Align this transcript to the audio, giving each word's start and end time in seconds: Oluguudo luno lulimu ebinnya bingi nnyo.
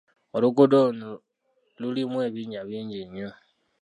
Oluguudo 0.35 0.79
luno 0.87 1.09
lulimu 1.79 2.17
ebinnya 2.27 2.61
bingi 2.69 2.99
nnyo. 3.07 3.29